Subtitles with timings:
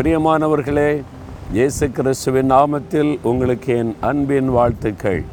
[0.00, 1.02] பிரியமானவர்களே
[1.52, 5.24] இயேசு கிறிஸ்துவின் நாமத்தில் உங்களுக்கு என் அன்பின் வாழ்த்துக்கள்.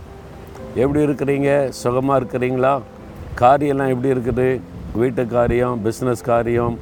[0.76, 1.70] எப்படி இருக்கிறீங்க?
[1.70, 2.82] சுகமாக இருக்கிறீங்களா?
[3.40, 4.60] காரியம்லாம் எப்படி இருக்குது?
[4.96, 6.78] வீட்டு காரியம் பிஸ்னஸ் காரியம்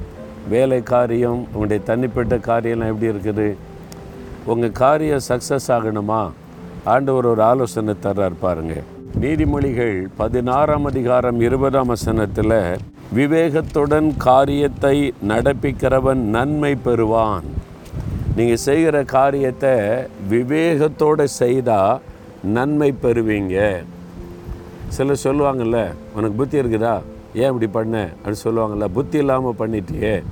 [0.50, 3.56] வேலை காரியம் உங்களுடைய தனிப்பட்ட காரியம்லாம் எப்படி இருக்குது?
[4.46, 6.32] உங்கள் காரியம் சக்ஸஸ் ஆகணுமா?
[6.84, 8.74] ஆண்டவர் ஒரு ஆலோசனை தர்றார் பாருங்க.
[9.22, 12.78] நீதிமொழிகள் பதினாறாம் அதிகாரம் இருபதாம் வசனத்தில்
[13.16, 17.55] விவேகத்துடன் காரியத்தை நடப்பிக்கிறவன் நன்மை பெறுவான்.
[18.36, 19.70] நீங்கள் செய்கிற காரியத்தை
[20.30, 22.02] விவேகத்தோடு செய்தால்
[22.44, 23.84] நன்மை பெறுவீங்க.
[24.88, 27.02] சிலர் சொல்லுவாங்கள்ல உனக்கு புத்தி இருக்குதா?
[27.34, 28.10] ஏன் இப்படி பண்ண?
[28.18, 30.24] அப்படின்னு சொல்லுவாங்கல்ல புத்தி இல்லாமல் பண்ணிட்டியே.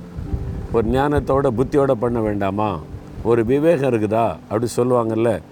[0.72, 2.80] ஒரு ஞானத்தோட புத்தியோடு பண்ண வேண்டாமா?
[3.22, 4.30] ஒரு விவேகம் இருக்குதா?
[4.30, 5.42] அப்படி சொல்லுவாங்கள்ல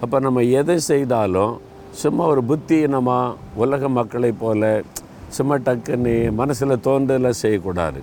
[0.00, 4.82] அப்போ நம்ம எதை செய்தாலும் சும்மா ஒரு புத்தியினமாக உலக மக்களைப் போல
[5.28, 8.00] சும்மா டக்குன்னு மனசில் தோன்றலாம் செய்யக்கூடாது.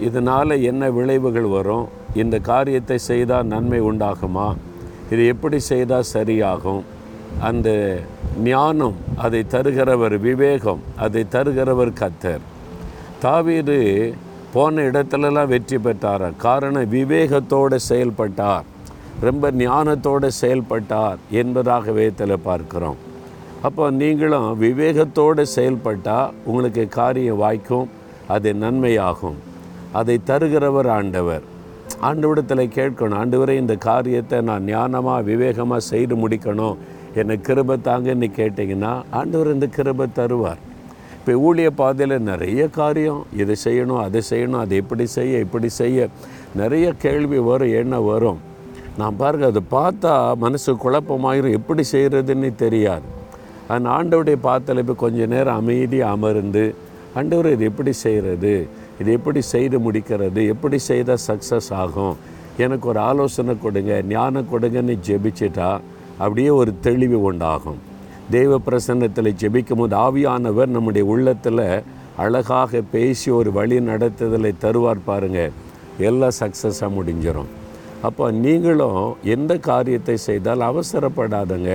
[0.00, 2.02] இதனால் என்ன விளைவுகள் வரும்?
[2.22, 4.56] இந்த காரியத்தை செய்தால் நன்மை உண்டாகுமா?
[5.10, 6.82] இது எப்படி செய்தால் சரியாகும்?
[7.40, 7.68] அந்த
[8.42, 12.44] ஞானம் அதை தருகிறவர் விவேகம் அதை தருகிறவர் கத்தர்.
[13.20, 13.78] தாவீது
[14.52, 16.36] போன இடத்துலலாம் வெற்றி பெற்றார்?
[16.36, 18.64] காரணம் விவேகத்தோடு செயல்பட்டார்.
[19.20, 23.00] ரொம்ப ஞானத்தோடு செயல்பட்டார் என்பதாகவே இதில் பார்க்கிறோம்.
[23.62, 27.90] அப்போ நீங்களும் விவேகத்தோடு செயல்பட்டால் உங்களுக்கு காரியம் வாய்க்கும்
[28.26, 29.40] அது நன்மையாகும்.
[29.92, 31.44] அதை தருகிறவர் ஆண்டவர்.
[32.08, 36.76] ஆண்டவிடத்தில் கேட்கணும் ஆண்டவரை இந்த காரியத்தை நான் ஞானமாக விவேகமாக செய்து முடிக்கணும்.
[37.20, 40.62] என்னை கிருபை தாங்கன்னு கேட்டிங்கன்னா ஆண்டவர் இந்த கிருபை தருவார்.
[41.18, 46.08] இப்போ ஊழிய பாதையில் நிறைய காரியம் இதை செய்யணும் அதை செய்யணும் அதை எப்படி செய்ய இப்படி செய்ய
[46.60, 48.40] நிறைய கேள்வி வரும் என்ன வரும்.
[49.00, 50.12] நான் பாருங்க அதை பார்த்தா
[50.44, 53.06] மனசு குழப்பமாயிரும் எப்படி செய்கிறதுன்னு தெரியாது.
[53.74, 56.64] அந்த ஆண்டவுடைய பாத்தில் இப்போ கொஞ்ச நேரம் அமைதியாக அமர்ந்து
[57.18, 58.54] ஆண்டவர் இது எப்படி செய்கிறது
[59.00, 60.40] இது எப்படி செய்து முடிக்கிறது?
[60.54, 62.14] எப்படி செய்தால் சக்ஸஸ் ஆகும்?
[62.64, 65.70] எனக்கு ஒரு ஆலோசனை கொடுங்க ஞானம் கொடுங்கன்னு ஜெபிச்சிட்டா
[66.18, 67.80] அப்படியே ஒரு தெளிவு உண்டாகும்.
[68.30, 71.66] தெய்வ பிரசன்னத்தில் ஜெபிக்கும் போது ஆவியானவர் நம்முடைய உள்ளத்தில்
[72.16, 75.52] அழகாக பேசி ஒரு வழி நடத்துதலை தருவார் பாருங்கள்
[76.08, 77.50] எல்லாம் சக்ஸஸாக முடிஞ்சிடும்
[78.08, 79.02] அப்போ நீங்களும்
[79.34, 81.70] எந்த காரியத்தை செய்தால் அவசரப்படாதங்க.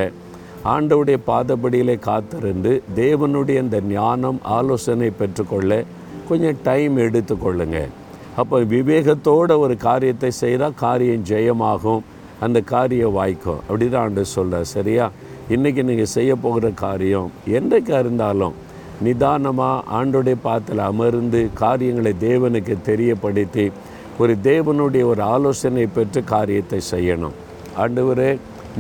[0.74, 5.84] ஆண்டவுடைய பாதப்படியிலே காத்திருந்து தேவனுடைய இந்த ஞானம் ஆலோசனை பெற்றுக்கொள்ள
[6.30, 7.80] கொஞ்சம் டைம் எடுத்துக்கொள்ளுங்க.
[8.42, 12.04] அப்போ விவேகத்தோட ஒரு காரியத்தை செய்தால் காரியம் ஜெயமாகும்.
[12.46, 13.62] அந்த காரியம் வாய்க்கும்.
[13.68, 15.06] அப்படி தான் ஆண்டு சொல்ல சரியா?
[15.56, 18.58] இன்றைக்கி நீங்கள் செய்ய போகிற காரியம் என்றைக்காக இருந்தாலும்
[19.06, 23.66] நிதானமாக ஆண்டோடைய பாத்தில் அமர்ந்து காரியங்களை தேவனுக்கு தெரியப்படுத்தி
[24.22, 27.36] ஒரு தேவனுடைய ஒரு ஆலோசனை பெற்று காரியத்தை செய்யணும்.
[27.84, 28.32] ஆண்டவரே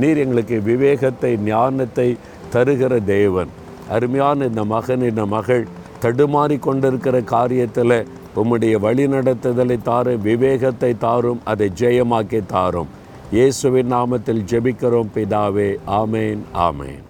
[0.02, 2.08] நீர் எங்களுக்கு விவேகத்தை ஞானத்தை
[2.54, 3.52] தருகிற தேவன்.
[3.96, 5.64] அருமையான இந்த மகன் இந்த மகள்
[6.02, 7.98] தடுமாறி கொண்டிருக்கிற காரியத்தில்
[8.36, 12.88] உம்முடைய வழிநடத்துதலை தாரும் விவேகத்தை தாரும் அதை ஜெயமாக்கி தாரும்.
[13.32, 15.70] இயேசுவின் நாமத்தில் ஜெபிக்கிறோம் பிதாவே.
[15.88, 17.06] ஆமேன் ஆமேன்.